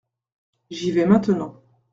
J’y 0.71 0.89
vais 0.89 1.05
maintenant. 1.05 1.61